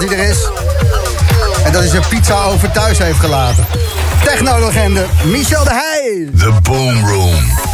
[0.00, 0.48] dat hij er is.
[1.64, 3.66] En dat hij zijn pizza over thuis heeft gelaten.
[4.24, 6.28] Technologende Michel de Heij.
[6.38, 7.67] The Boom Room.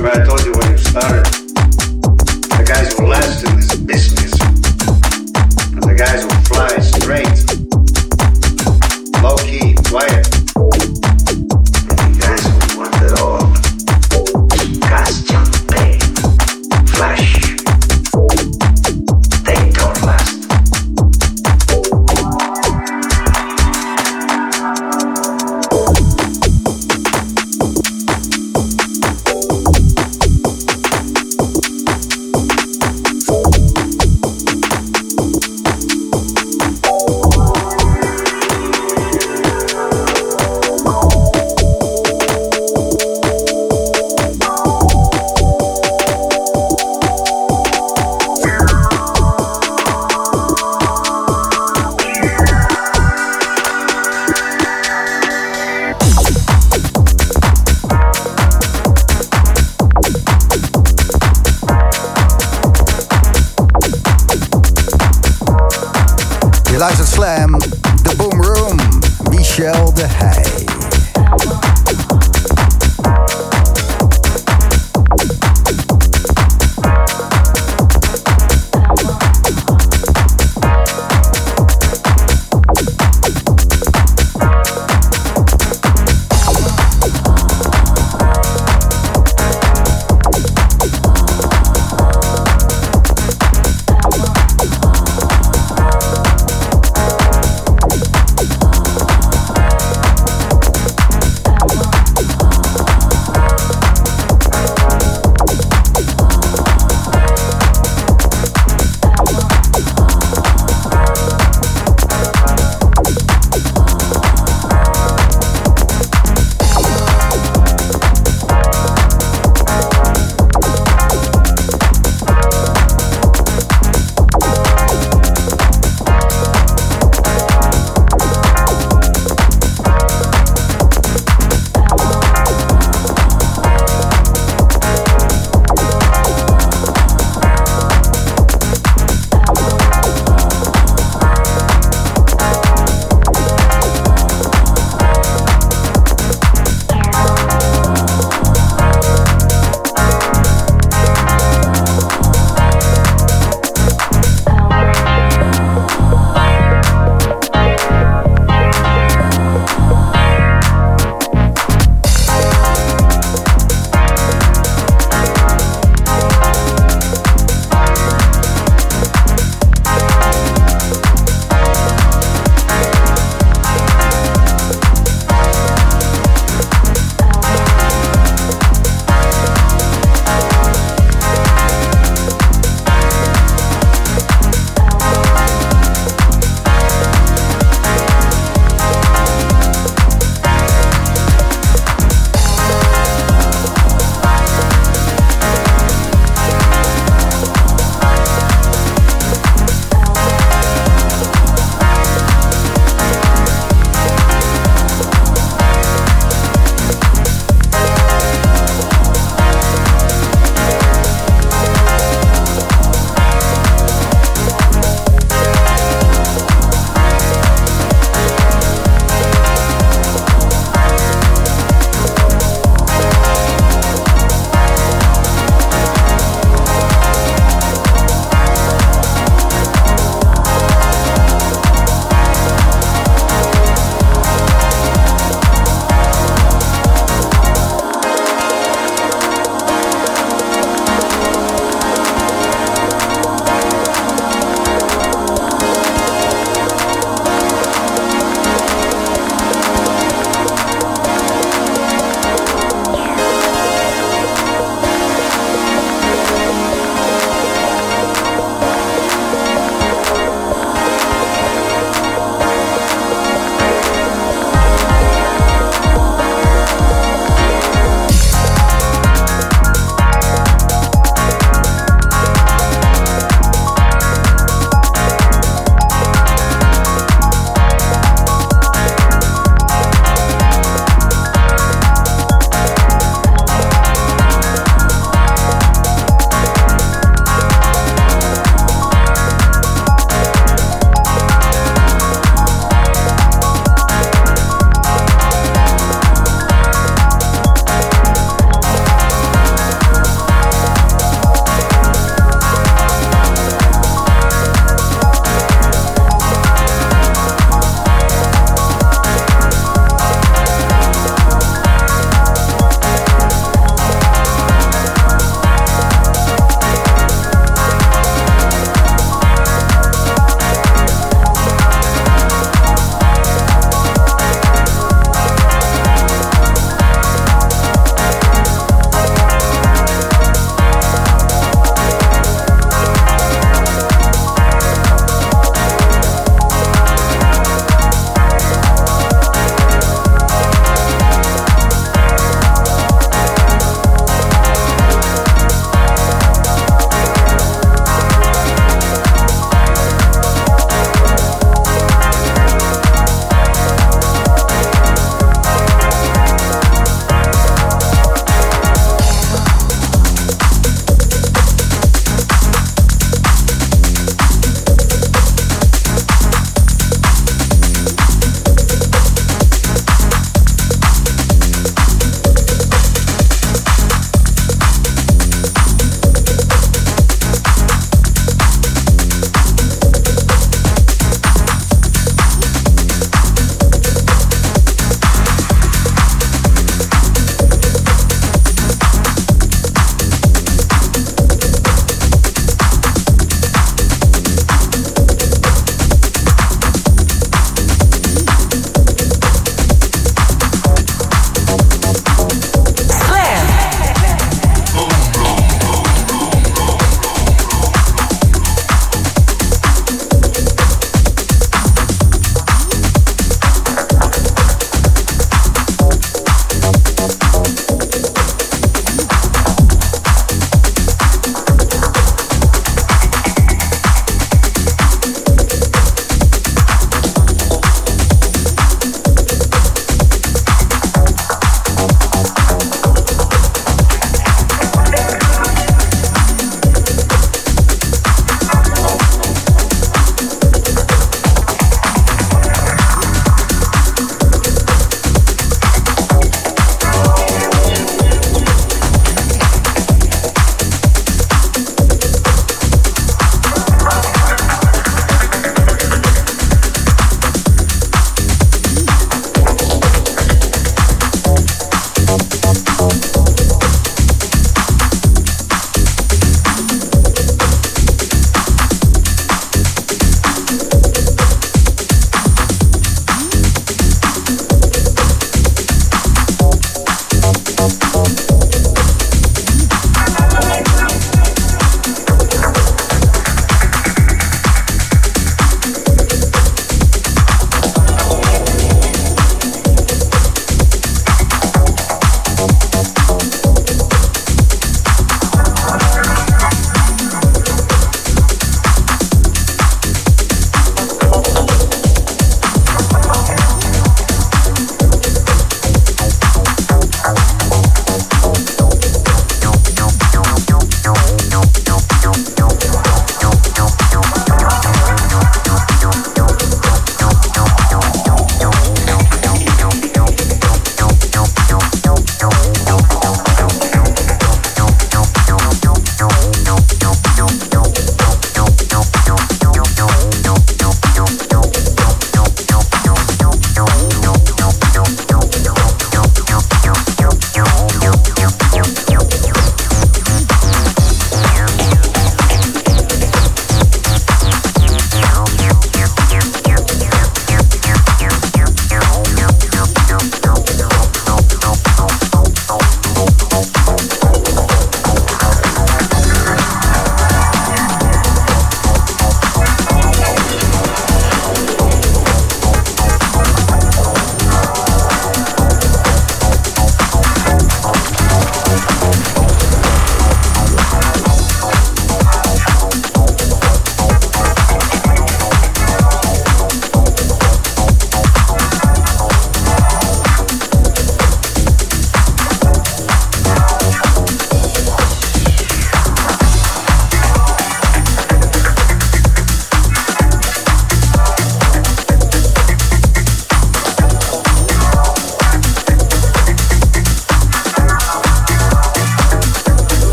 [0.00, 1.39] remember I told you when you started.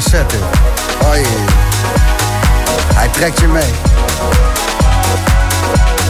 [0.00, 0.12] Van
[1.12, 1.24] een.
[2.94, 3.70] Hij trekt je mee.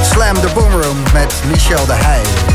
[0.03, 2.52] Slam the Boomroom met Michel de Heij.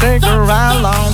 [0.00, 1.09] take a ride along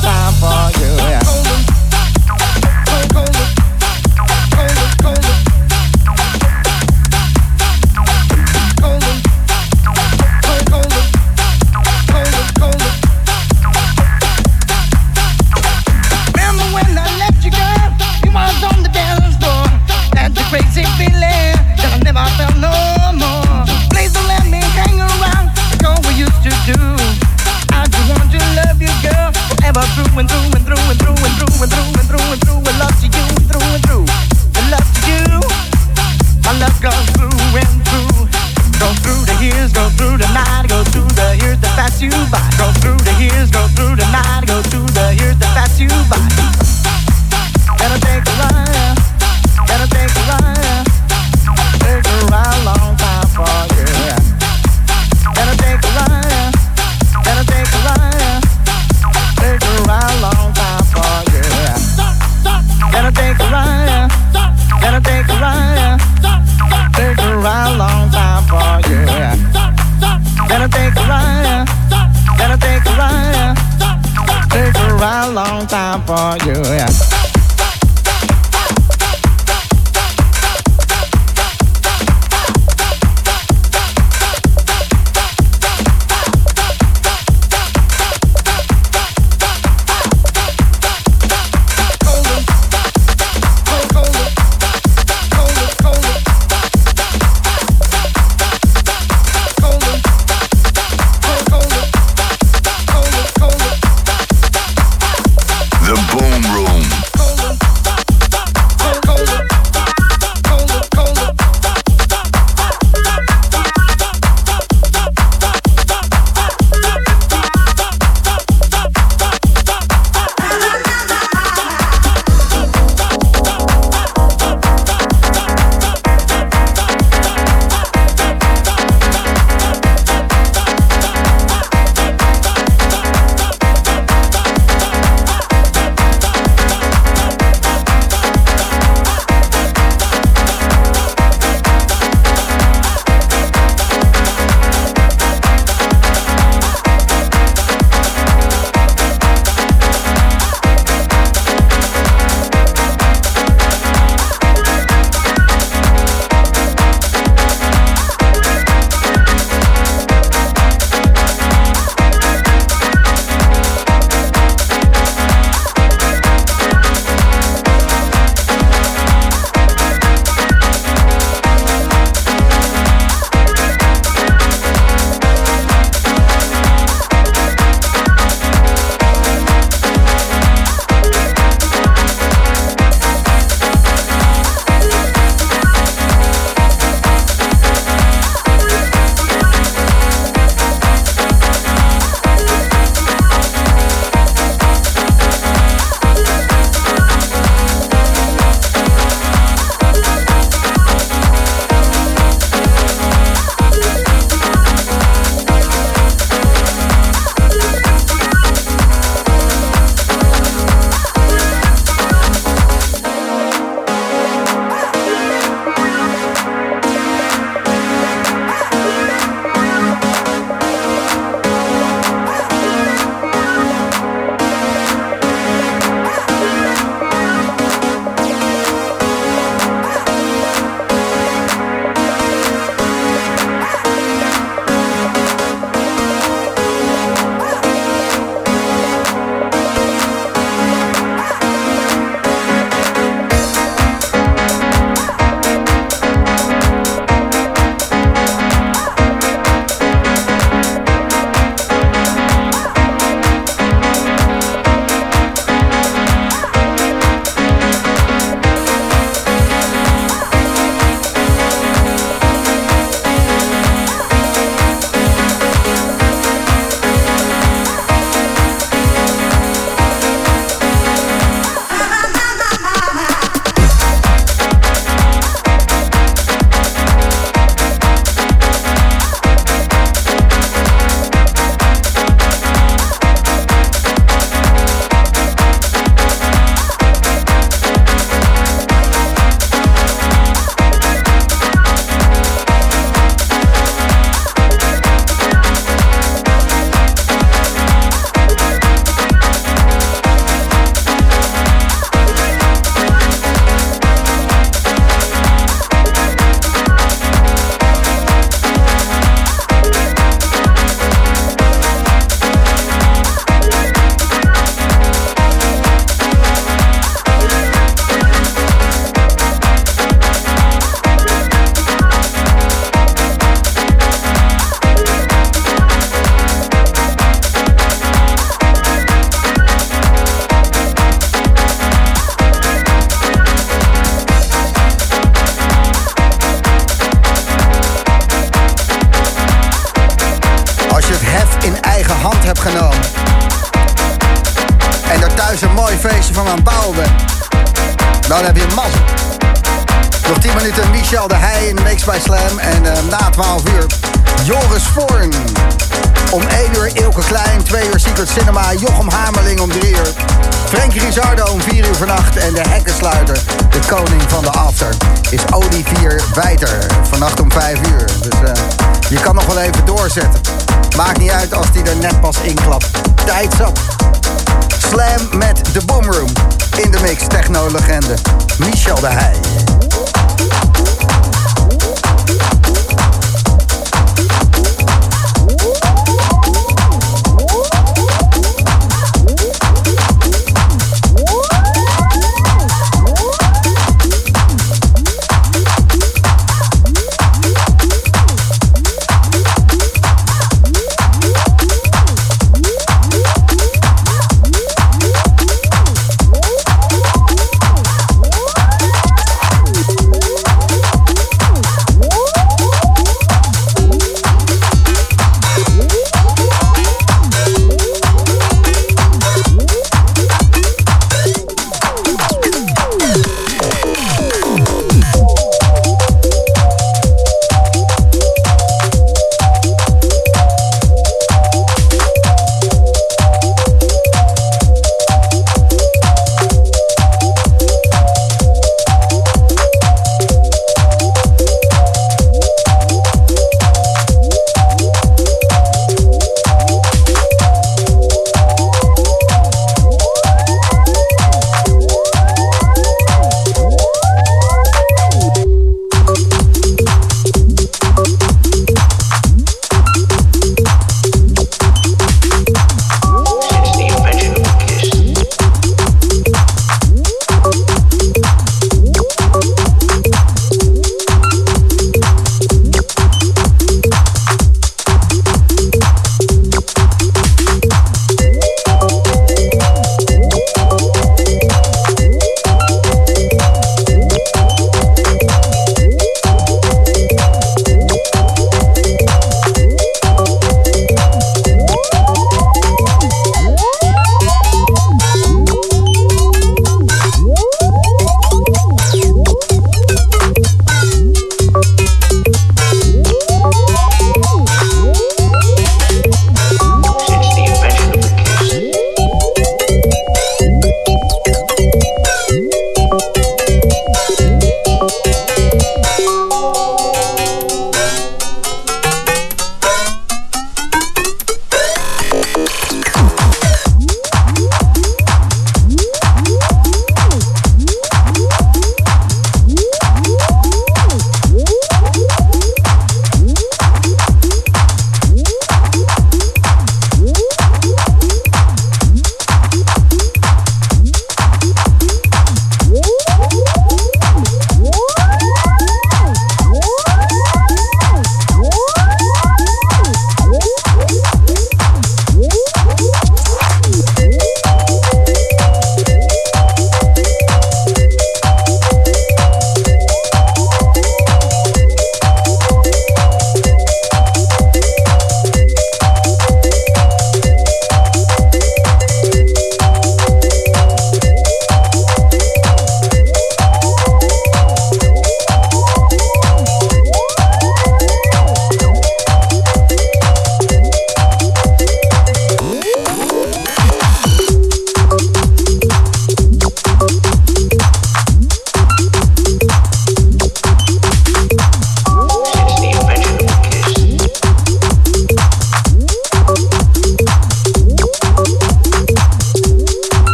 [369.99, 370.26] even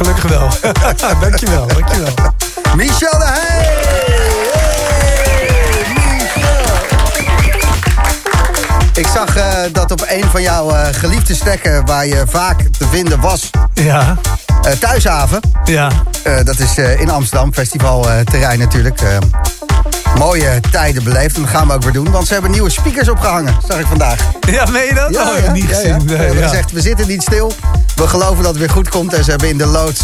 [0.00, 0.48] gelukkig wel.
[1.20, 2.12] dankjewel, dankjewel.
[2.76, 3.88] Michel de Heij!
[8.94, 12.86] Ik zag uh, dat op een van jouw uh, geliefde stekken waar je vaak te
[12.90, 13.50] vinden was.
[13.74, 14.16] Ja.
[14.66, 15.40] Uh, Thuishaven.
[15.64, 15.90] Ja.
[16.44, 19.00] dat is in Amsterdam, festivalterrein natuurlijk.
[20.18, 22.10] mooie tijden beleefd en dat gaan we ook weer doen.
[22.10, 24.18] Want ze hebben nieuwe speakers opgehangen, zag ik vandaag.
[24.40, 25.10] Ja, meen je dat?
[25.10, 26.08] Ja, oh, ja, niet gezien.
[26.08, 26.18] Ja, ja.
[26.18, 27.52] Nee, we gezegd, we zitten niet stil.
[28.00, 29.14] We geloven dat het weer goed komt.
[29.14, 30.00] En ze hebben in de loods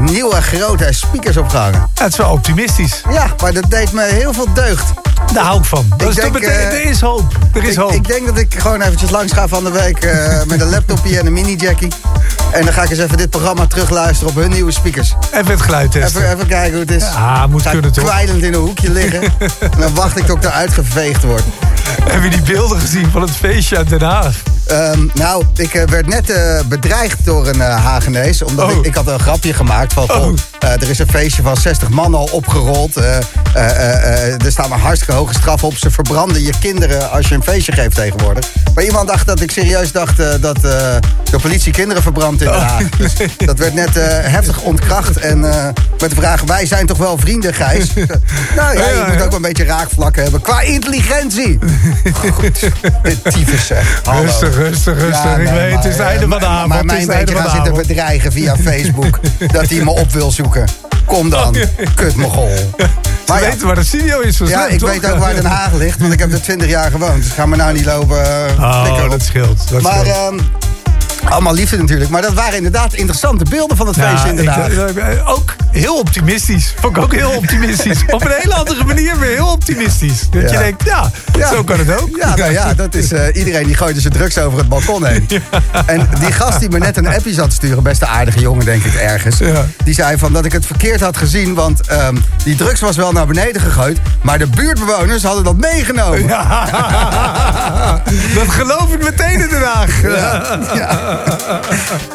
[0.00, 1.88] nieuwe grote speakers opgehangen.
[1.94, 3.02] Ja, het is wel optimistisch.
[3.10, 4.92] Ja, maar dat deed me heel veel deugd.
[5.32, 5.86] Daar hou ik van.
[5.96, 7.38] Dat is denk, uh, er is hoop.
[7.54, 7.92] Er is ik, hoop.
[7.92, 11.18] Ik denk dat ik gewoon eventjes langs ga van de week uh, met een laptopje
[11.18, 11.92] en een mini-jackie.
[12.52, 15.14] En dan ga ik eens even dit programma terugluisteren op hun nieuwe speakers.
[15.32, 16.22] Even het geluid testen.
[16.22, 17.02] Even, even kijken hoe het is.
[17.02, 18.04] Ja, moet kunnen toch.
[18.04, 19.22] kwijlend in een hoekje liggen.
[19.72, 21.42] en dan wacht ik tot ik eruit geveegd word.
[22.02, 24.42] Heb je die beelden gezien van het feestje uit Den Haag?
[24.70, 28.42] Um, nou, ik uh, werd net uh, bedreigd door een uh, Hagenees.
[28.42, 28.76] Omdat oh.
[28.76, 30.10] ik, ik had een grapje gemaakt van...
[30.10, 30.32] Oh.
[30.80, 32.96] Er is een feestje van 60 man al opgerold.
[32.96, 33.24] er
[34.46, 35.76] staan maar hartstikke hoge straffen op.
[35.76, 38.48] Ze verbranden je kinderen als je een feestje geeft tegenwoordig.
[38.74, 40.16] Maar iemand dacht dat ik serieus dacht...
[40.42, 42.72] dat de politie kinderen verbrandt in Den Haag.
[42.72, 42.88] Oh, nee.
[42.98, 43.12] dus
[43.46, 45.16] dat werd net heftig ontkracht.
[45.16, 45.40] En
[46.00, 47.94] met de vraag, wij zijn toch wel vrienden, Gijs?
[48.56, 50.40] nou ja, je moet ook wel een beetje raakvlakken hebben.
[50.40, 51.58] Qua intelligentie.
[52.32, 52.60] Goed,
[53.02, 54.00] dit tyfus zeg.
[54.04, 54.22] Hallo.
[54.22, 55.24] Rustig, rustig, rustig.
[55.24, 56.68] Ja, nee, ik weet, het is het einde van de avond.
[56.68, 59.20] Maar mij een beetje gaan zitten bedreigen via Facebook.
[59.52, 60.65] dat hij me op wil zoeken.
[61.06, 61.56] Kom dan,
[61.94, 62.50] kut mogol.
[63.26, 64.90] Maar ja, weten waar de studio is Ja, ik toch?
[64.90, 67.22] weet ook waar Den Haag ligt, want ik heb er 20 jaar gewoond.
[67.22, 68.16] Dus ga me nou niet lopen
[68.58, 69.70] uh, Oh, dat scheelt.
[69.70, 70.32] Dat maar scheelt.
[70.32, 70.40] Um,
[71.30, 72.10] allemaal liefde natuurlijk.
[72.10, 74.68] Maar dat waren inderdaad interessante beelden van het Ja, feestje inderdaad.
[74.70, 76.74] ik- ook heel optimistisch.
[76.80, 77.98] Vond ik ook heel optimistisch.
[78.10, 80.30] Op een hele andere manier weer heel optimistisch.
[80.30, 81.48] Dat je denkt, ja, Ja.
[81.48, 82.16] zo kan het ook.
[82.16, 85.28] Ja, nou ja, dat is eh, iedereen die gooide zijn drugs over het balkon heen.
[85.86, 88.64] En die gast die me net een appje zat te sturen, best een aardige jongen
[88.64, 89.36] denk ik ergens.
[89.84, 93.12] Die zei van dat ik het verkeerd had gezien, want ehm, die drugs was wel
[93.12, 93.98] naar beneden gegooid.
[94.22, 96.26] Maar de buurtbewoners hadden dat meegenomen.
[98.34, 100.02] Dat geloof ik meteen in Den Haag.
[100.74, 101.15] Ja.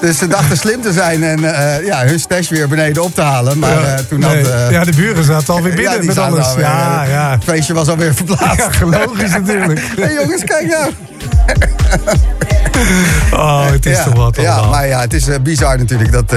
[0.01, 3.21] Dus ze dachten slim te zijn en eh, ja, hun stash weer beneden op te
[3.21, 3.59] halen.
[3.59, 3.81] Maar Ja.
[3.95, 4.43] eh, toen Nee.
[4.43, 4.47] had...
[4.53, 6.45] eh, ja, de buren zaten alweer ja, binnen die met alles.
[6.47, 7.31] alweer, ja, ja.
[7.31, 8.67] Het feestje was alweer verplaatst.
[8.79, 9.79] Ja, logisch natuurlijk.
[9.99, 10.91] Hey jongens, kijk nou.
[13.33, 14.69] Oh, het is ja, toch wat Ja, allemaal.
[14.71, 16.33] maar ja, het is bizar natuurlijk dat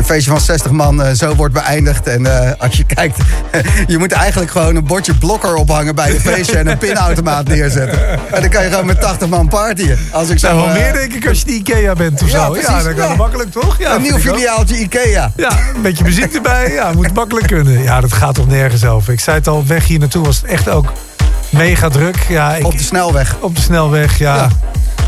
[0.00, 2.06] een feestje van 60 man eh, zo wordt beëindigd.
[2.06, 3.16] En eh, als je kijkt,
[3.86, 8.08] je moet eigenlijk gewoon een bordje blokker ophangen bij je feestje en een pinautomaat neerzetten.
[8.32, 9.98] En dan kan je gewoon met 80 man partyen.
[10.12, 12.30] Als ik zo, Nou, wel eh, meer denk ik als je die Ikea bent of
[12.30, 12.50] Ja, zo.
[12.50, 13.14] precies, ja, dan kan ja.
[13.16, 13.78] makkelijk toch?
[13.78, 15.32] Ja, een nieuw filiaaltje Ikea.
[15.36, 16.72] Ja, een beetje muziek erbij.
[16.72, 17.82] Ja, moet makkelijk kunnen.
[17.82, 19.12] Ja, dat gaat toch nergens over.
[19.12, 20.92] Ik zei het al, weg hier naartoe was het echt ook
[21.50, 22.16] mega druk.
[22.28, 23.36] Ja, ik, Op de snelweg.
[23.40, 24.48] op de snelweg, ja.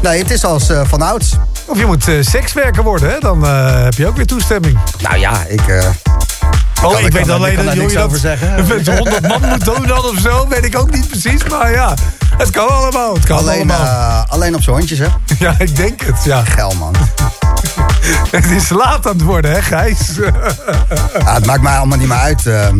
[0.02, 1.36] Nee, het is als eh, van ouds.
[1.72, 3.18] Of je moet eh, sekswerker worden, hè?
[3.18, 4.78] Dan eh, heb je ook weer toestemming.
[4.98, 5.68] Nou ja, ik...
[5.68, 5.84] eh,
[6.82, 8.54] Oh, ik weet alleen dat je niks dat over zeggen.
[8.68, 10.48] met 100 man moet doen dan of zo.
[10.48, 11.94] Weet ik ook niet precies, maar ja.
[12.36, 14.24] Het kan allemaal, het kan alleen, allemaal.
[14.28, 15.06] alleen op zijn hondjes, hè?
[15.38, 16.44] Ja, ik denk het, ja.
[16.44, 16.94] Geil, man.
[18.30, 20.10] Het is laat aan het worden, hè, Gijs?
[21.18, 22.46] Ja, het maakt mij allemaal niet meer uit.
[22.46, 22.76] ehm.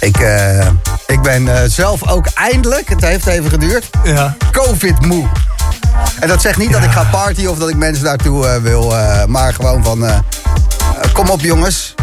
[0.00, 0.66] ik, eh,
[1.06, 4.36] ik ben zelf ook eindelijk, het heeft even geduurd, Ja.
[4.50, 5.26] COVID-moe.
[6.20, 8.96] En dat zegt niet dat ik ga partyen of dat ik mensen daartoe eh, wil,
[8.96, 10.18] eh, maar gewoon van, eh,
[11.12, 11.94] kom op jongens,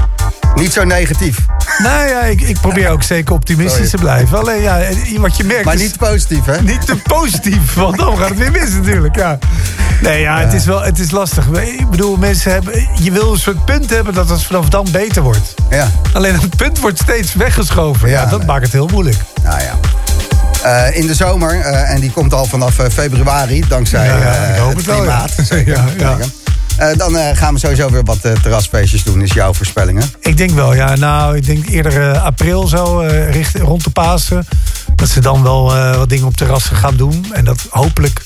[0.55, 1.37] niet zo negatief.
[1.77, 3.89] Nou ja, ik, ik probeer ook zeker optimistisch Sorry.
[3.89, 4.37] te blijven.
[4.37, 4.79] Alleen ja,
[5.17, 6.61] wat je merkt Maar niet positief, hè?
[6.61, 7.73] niet te positief.
[7.73, 9.37] Want dan gaat het weer mis natuurlijk, ja.
[10.01, 11.47] Nee, ja, Het, is wel, het is lastig.
[11.47, 12.87] Ik bedoel, mensen hebben...
[12.93, 15.53] Je wil een soort punt hebben dat het vanaf dan beter wordt.
[15.69, 18.09] Ja, Alleen het punt wordt steeds weggeschoven.
[18.09, 18.47] Ja, Ja, dat nee.
[18.47, 19.17] maakt het heel moeilijk.
[19.43, 19.73] nou ja.
[20.64, 24.60] Eh, in de zomer, eh, en die komt al vanaf eh, februari, dankzij Ja, ik
[24.60, 25.01] hoop het het wel, ja.
[25.01, 25.47] klimaat.
[25.47, 26.18] Zeker, Ja, ja.
[26.18, 26.97] zeker.
[26.97, 30.05] Dan gaan we sowieso weer wat terrasfeestjes doen, is jouw voorspelling, hè?
[30.30, 30.95] Ik denk wel, ja.
[30.95, 32.99] Nou, ik denk eerder april zo,
[33.30, 34.47] richt, rond de Pasen.
[34.95, 35.64] Dat ze dan wel
[35.97, 37.26] wat dingen op terrassen gaan doen.
[37.34, 38.26] En dat hopelijk,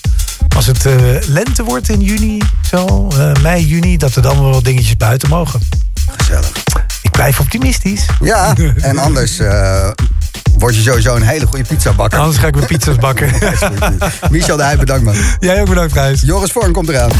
[0.55, 0.85] als het
[1.27, 3.07] lente wordt in juni, zo,
[3.41, 3.97] mei, juni...
[3.97, 5.59] dat er dan wel wat dingetjes buiten mogen.
[6.17, 6.51] Gezellig.
[7.01, 8.05] Ik blijf optimistisch.
[8.21, 9.39] Ja, en anders
[10.57, 12.19] word je sowieso een hele goede pizzabakker.
[12.19, 13.31] Anders ga ik mijn pizza's bakken.
[14.29, 15.15] Michel de Heij, bedankt man.
[15.39, 16.21] Jij ook bedankt, Gijs.
[16.21, 17.11] Joris Vorm komt eraan.